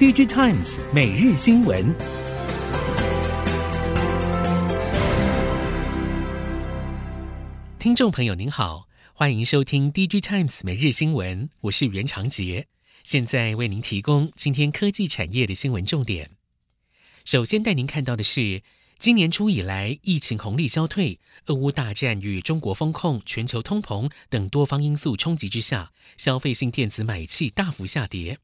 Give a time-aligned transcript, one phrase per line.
[0.00, 1.94] DigiTimes 每日新闻，
[7.78, 12.66] 听众朋友您好，欢迎收听 DigiTimes 每日新闻，我是袁长杰，
[13.04, 16.30] 现在为您提供今天科技产业的新闻重点。
[17.26, 18.62] 首先带您看到的是，
[18.98, 28.38] 今年初以来，疫情红利消退，俄乌大战与中国风控、全球通膨等多方因素冲击之下，消费性电子买气大幅下跌。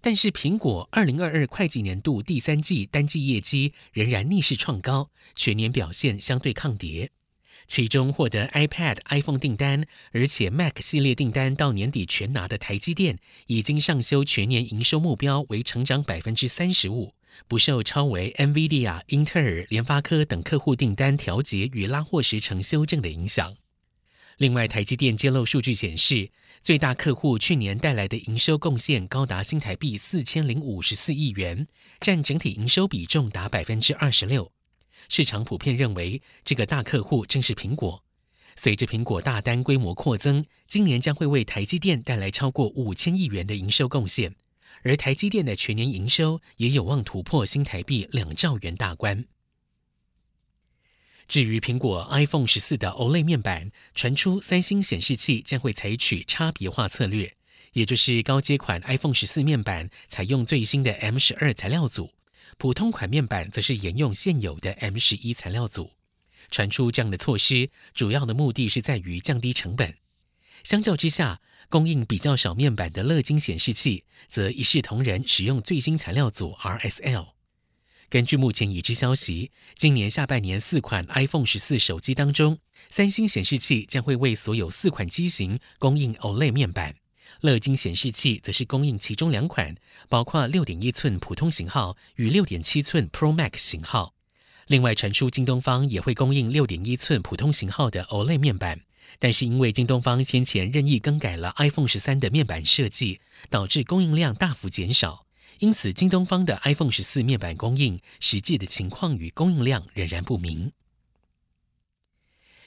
[0.00, 7.10] 但是，苹果二零二二会计年度第三季单季业绩仍然逆势创高，全年表现相对抗跌。
[7.66, 17.14] 其中获得 iPad、iPhone 订单，而且 Mac 系列订单到年底全拿的台积电，已经上修全年营收目标为成长百分之三十五，
[17.46, 23.54] 不受超微、NVIDIA、英特尔、联发科等客户订单调节与拉货时程修正的影响。
[24.40, 26.30] 另外，台积电揭露数据显示，
[26.62, 31.66] 最大客户去年带来的营收贡献高达新台币四千零五十四亿元，
[32.00, 34.50] 占整体营收比重达百分之二十六。
[35.10, 38.02] 市场普遍认为，这个大客户正是苹果。
[38.56, 44.34] 随着苹果大单规模扩增，今年将会为台积电带来超过五千亿元的营收贡献，
[44.82, 49.26] 而台积电的全年营收也有望突破新台币两兆元大关。
[51.30, 57.36] 至于苹果 iPhone 十四的 OLED 面板，传出三星显示器将会采取差别化策略，
[57.72, 62.10] 也就是高阶款 iPhone 十四面板采用最新的 M 十二材料组，
[62.58, 65.92] 普通款面板则是沿用现有的 M 十一材料组。
[66.50, 69.94] 传出这样的措施，主要的目的是在于降低成本。
[70.64, 77.28] 相较之下，供应比较少面板的乐金显示器，则一视同仁使用最新材料组 RSL。
[78.10, 82.58] 根据目前已知消息，今年下半年四款 iPhone 十四手机当中，
[82.88, 86.96] 三星显示器将会为所有四款机型供应 OLED 面板，
[87.42, 89.76] 乐金显示器则是供应其中两款，
[90.08, 94.14] 包括六点一寸普通型号与六点七寸 Pro Max 型号。
[94.66, 98.80] 另外传出京东方也会供应六点一寸普通型号的 OLED 面板，
[99.20, 105.26] 但是因为京东方先前任意更改了 iPhone 十三的面板设计，导致供应量大幅减少。
[105.60, 110.72] 因此，京东方的 iPhone 十四面板供应实际的情况与供应量仍然不明。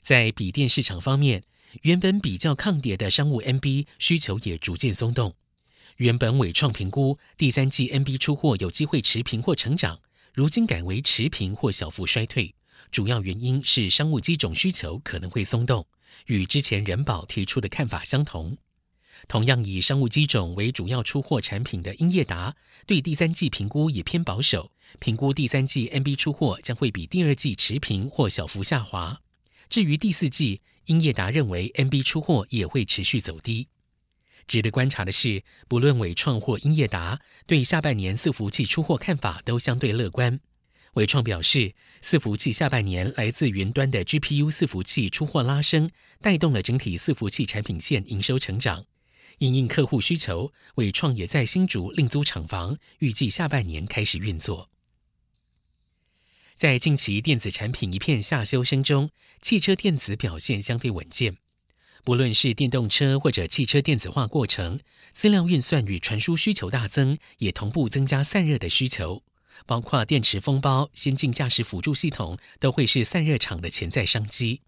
[0.03, 1.43] 在笔电市场方面，
[1.81, 5.35] 原本比较抗跌的商务 NB 需求也逐渐松动。
[5.97, 9.99] 原本伟创评估第三季 NB 出货有机会持平或成长，
[10.31, 12.53] 如今改为持平或小幅衰退。
[12.91, 15.87] 主要原因是商务机种需求可能会松动，
[16.27, 18.55] 与之前人保提出的看法相同。
[19.27, 29.21] 同样以商务机种为主要出货产品的英业达，对第三季评估也偏保守，评估第三季 NB 出货将会比第二季持平或小幅下滑。
[29.69, 33.67] 至于第四季，英业达认为 NB 出货也会持续走低。
[34.45, 40.41] 值得观察的是，不论伟创或英业达，对下半年伺服器出货看法都相对乐观。
[40.95, 45.89] 伟创表示，伺服器下半年来自云端的 GPU 伺服器出货拉升，
[46.21, 48.85] 带动了整体伺服器产品线营收成长。
[49.39, 54.69] 因应客户需求，为创业在新竹另租厂房，预计下半年开始运作。
[56.55, 59.09] 在近期电子产品一片下修声中，
[59.41, 61.37] 汽车电子表现相对稳健。
[62.05, 64.79] 不论是电动车或者汽车电子化过程，
[65.13, 69.23] 资料运算与传输需求大增，也同步增加散热的需求，
[69.65, 74.61] 包括电池封包、先进驾驶辅助系统，都会是散热厂的潜在商机。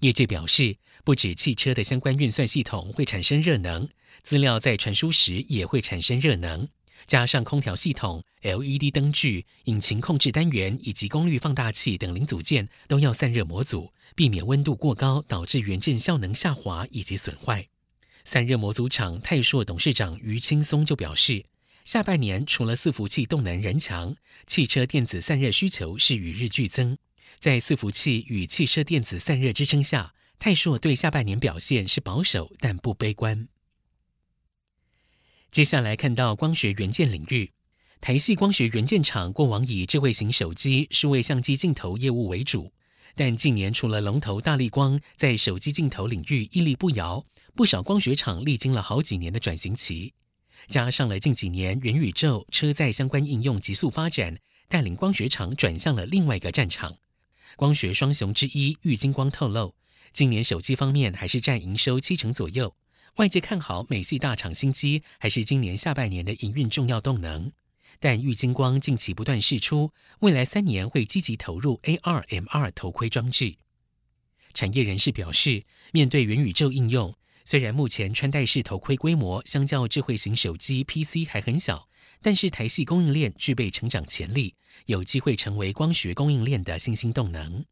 [0.00, 3.88] 业界表示，不止汽车的相关运算系统会产生热能，
[4.22, 6.68] 资料在传输时也会产生热能。
[7.06, 17.68] 加上空调系统、LED 灯具、引擎控制单元以及功率放大器等零组件都要散热模组，避免温度过高导致元件效能下滑以及损坏。
[18.24, 21.44] 散热模组厂泰硕董事长余青松就表示，
[21.84, 24.14] 下半年除了伺服器动能仍强，
[24.46, 26.96] 汽车电子散热需求是与日俱增。
[27.38, 33.48] 在伺服器与汽车电子散热支撑下，泰硕对下半年表现是保守但不悲观。
[35.50, 37.52] 接下来看到光学元件领域，
[38.00, 42.72] 台系光学元件厂过往以智慧型手机、数位相机镜头业务为主，
[43.14, 50.14] 但近年除了龙头大立光在手机镜头领域屹立不摇，不少光学厂历经了好几年的转型期，
[50.68, 54.38] 加上了近几年元宇宙、车载相关应用急速发展，
[54.68, 56.96] 带领光学厂转向了另外一个战场。
[57.56, 59.74] 光学双雄之一玉晶光透露，
[60.12, 62.74] 今年手机方面还是占营收七成左右。
[63.16, 67.52] 外界看好美系大厂新机，还是今年下半年的营运重要动能。
[67.98, 73.56] 但玉晶光近期不断释出，未来三年会积极投入 AR、MR 头盔装置。
[74.54, 77.14] 产业人士表示，面对元宇宙应用，
[77.44, 81.89] 虽然目前穿戴式头盔规模相较智慧型手机 PC 还很小，
[82.22, 84.54] 但是台系供应链具备成长潜力，
[84.86, 87.64] 有机会成为光学供应链的新兴动能。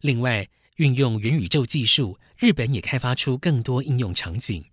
[0.00, 4.64] 另外，运用元宇宙技术，日本也开发出更多应用场景。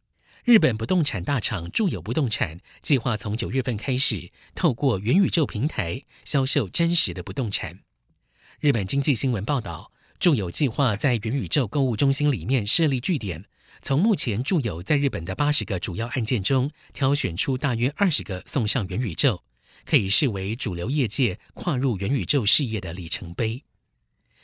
[0.43, 7.79] 日本不动产大厂住友不动产计划从九月份开始，透过元宇宙平台销售真实的不动产。
[8.59, 13.45] 日本经济新闻报道，住友计划在元宇宙购物中心里面设立据点，
[13.81, 19.41] 从目前住友在日本的八十个主要案件中挑选出大约二十个送上元宇宙，
[19.83, 23.63] 可以视为主流业界跨入元宇宙事业的里程碑。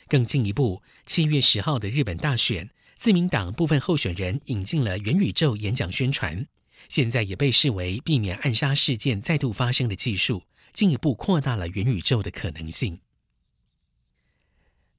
[0.08, 6.46] 更进一步，七月十号的日本大选，自民党部分候选人引进了元宇宙演讲宣传，
[6.88, 10.42] 现在也被视为避免暗杀事件再度发生的技术，
[10.72, 12.98] 进一步扩大了元宇宙的可能性。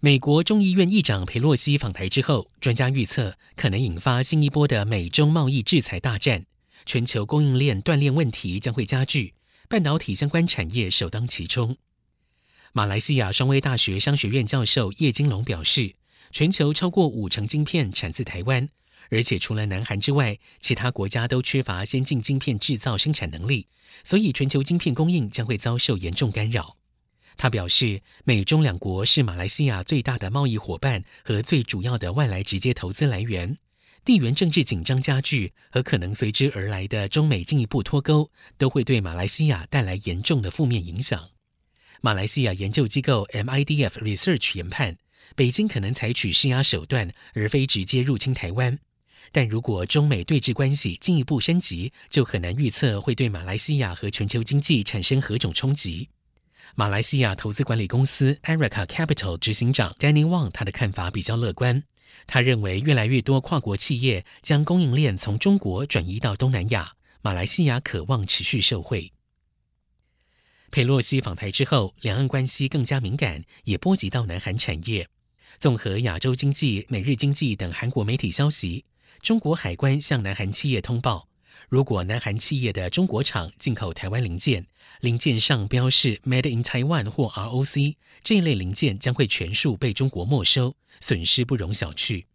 [0.03, 6.48] 美国众议院议长裴洛西访台之后，专家预测可能引发新一波的美中贸易制裁大战，
[6.88, 9.36] 全球供应链断裂问题将会加剧，
[9.69, 11.77] 半导体相关产业首当其冲。
[12.74, 15.94] 马来西亚双威大学商学院教授叶金龙表示，
[16.31, 18.68] 全球超过五成晶片产自台湾，
[19.12, 23.68] 而且除了南韩之外，其他国家都缺乏先进晶片制造生产能力，
[24.04, 26.77] 所以全球晶片供应将会遭受严重干扰。
[27.38, 33.57] 他表示，美中两国是马来西亚最大的贸易伙伴和最主要的外来直接投资来源，
[34.06, 41.30] 地缘政治紧张加剧和可能随之而来的中美进一步脱钩，都会对马来西亚带来严重的负面影响。
[42.01, 44.98] 马来西亚研究机构 MIDF Research 研判，
[45.36, 48.80] 北京可能采取施压手段，而非直接入侵台湾。
[49.31, 56.10] 但如果中美对峙关系进一步升级，就很难预测会对马来西亚和全球经济产生何种冲击。
[56.75, 61.83] 马来西亚投资管理公司 Erica Capital 执行长 Danny Wang 他的看法比较乐观，
[62.25, 69.12] 他认为越来越多跨国企业将供应链从中国转移到东南亚，马来西亚渴望持续受惠。
[70.71, 75.09] 佩洛西访台之后，两岸关系更加敏感，也波及到南韩产业。
[75.59, 78.85] 综合亚洲经济、每日经济等韩国媒体消息，
[79.21, 81.27] 中国海关向南韩企业通报，
[81.71, 84.68] 如果南韩企业的中国厂进口台湾零件，
[85.00, 87.95] 零件上标示 “Made in Taiwan” 或 ROC，
[88.25, 92.25] 这一类零件将会全数被中国没收，损失不容小觑。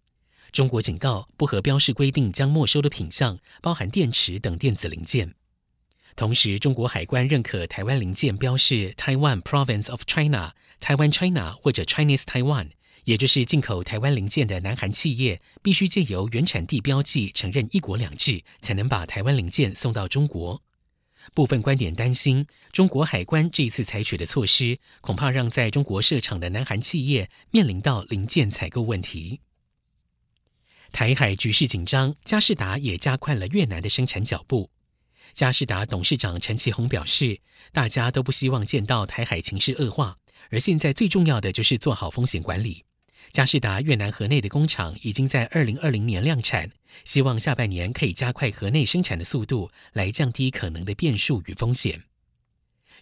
[0.52, 5.34] 中国警告，不合标示规定将没收的品项包含电池等电子零件。
[6.14, 12.70] 同时，中国海关认可台湾零件标示 Taiwan Province of China、台湾 China 或者 Chinese Taiwan，
[13.06, 20.60] 也就是进口台湾零件的南韩企业必须借由原产地标记承认一国两制，才能把台湾零件送到中国。
[21.32, 29.40] 部分观点担心，中国海关这一次采取的措施，恐怕让在中国设厂的南韩企业面临到零件采购问题。
[30.90, 34.70] 台海局势紧张，佳士达也加快了越南的生产脚步。
[35.32, 37.38] 佳士达董事长陈其宏表示
[37.70, 40.16] ：“大家都不希望见到台海情势恶化，
[40.50, 42.84] 而现在最重要的就是做好风险管理。
[43.32, 46.70] 嘉士达越南河内的工厂已经在二零二零年量产，
[47.04, 52.04] 希望下半年可以加快河内生产的速度，来降低可能的变数与风险。”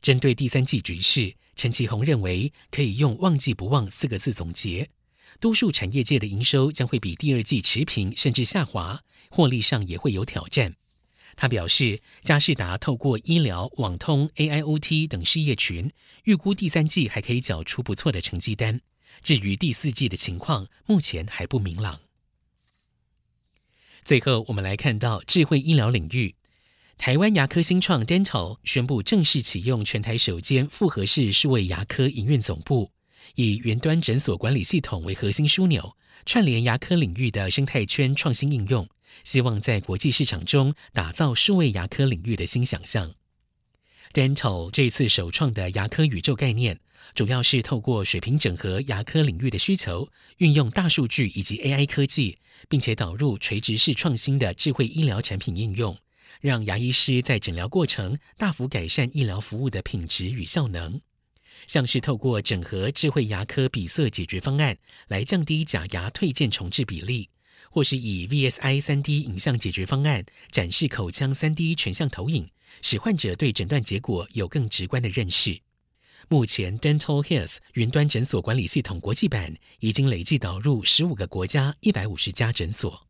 [0.02, 4.90] 针对第三季局势，陈其宏认为可以用“旺季不旺”四个字总结：
[5.40, 10.74] 多数产业界的营收将会比第二季持平甚至下滑，获利上也会有挑战。
[11.36, 15.90] 他表示，嘉士达透过医疗、网通、AIoT 等事业群，
[16.24, 18.80] 预估第三季还可以缴出不错的成绩单。
[19.22, 22.00] 至于第四季的情况，目前还不明朗。
[24.04, 26.34] 最后，我们来看到智慧医疗领域，
[26.98, 32.90] 台湾牙科新创 Dental 宣布正式启用全台首间复合式数位牙科营运总部，
[33.36, 38.88] 以云端诊所管理系统为核心枢纽，串联牙科领域的生态圈创新应用。
[39.22, 43.14] 希望在国际市场中打造数位牙科领域的新想象。
[44.12, 46.80] Dental 这次首创的牙科宇宙概念，
[47.14, 50.08] 主要是透过水平整合牙科领域的需求，
[50.38, 55.96] 运用大数据以及 AI 科技，并且导入垂直式创新的智慧医疗产品应用，
[56.40, 61.00] 让牙医师在诊疗过程大幅改善医疗服务的品质与效能。
[61.66, 64.76] 像是透过整合智慧牙科比色解决方案，
[65.08, 67.30] 来降低假牙退件重置比例。
[67.70, 72.48] 或是以 VSI 3D 影像解决方案展示口腔 3D 全像投影，
[72.82, 75.58] 使患者对诊断结果有更直观的认识。
[76.28, 83.06] 目前 Dental Health 云端诊所管理系统国际版已经累计导入十五个国家一百五十家诊所。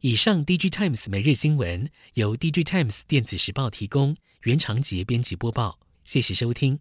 [0.00, 6.80] 以上 DG Times 每日新闻由 DG Times 电子时报提供，袁长杰编辑播报，谢谢收听。